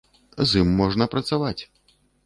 [0.51, 1.59] З ім можна працаваць.